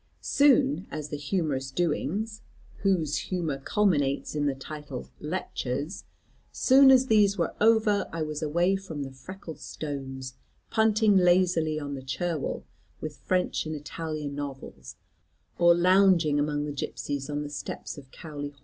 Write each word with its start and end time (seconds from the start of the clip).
Soon 0.19 0.87
as 0.89 1.09
the 1.09 1.15
humorous 1.15 1.69
doings, 1.69 2.41
whose 2.77 3.17
humour 3.29 3.59
culminates 3.59 4.33
in 4.33 4.47
the 4.47 4.55
title 4.55 5.11
'lectures,' 5.19 6.05
soon 6.51 6.89
as 6.89 7.05
these 7.05 7.37
were 7.37 7.53
over, 7.61 8.09
I 8.11 8.23
was 8.23 8.41
away 8.41 8.75
from 8.77 9.03
the 9.03 9.11
freckled 9.11 9.59
stones, 9.59 10.33
punting 10.71 11.17
lazily 11.17 11.79
on 11.79 11.93
the 11.93 12.01
Cherwell, 12.01 12.65
with 12.99 13.17
French 13.17 13.67
and 13.67 13.75
Italian 13.75 14.33
novels; 14.33 14.95
or 15.59 15.75
lounging 15.75 16.39
among 16.39 16.65
the 16.65 16.71
gipseys 16.73 17.29
on 17.29 17.43
the 17.43 17.49
steppes 17.51 17.95
of 17.95 18.09
Cowley. 18.09 18.55